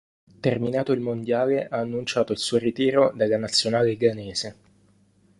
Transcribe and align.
Terminato 0.39 0.93
il 0.93 0.99
Mondiale, 0.99 1.67
ha 1.67 1.77
annunciato 1.77 2.31
il 2.31 2.39
suo 2.39 2.57
ritiro 2.57 3.11
dalla 3.15 3.37
Nazionale 3.37 3.95
ghanese. 3.97 4.55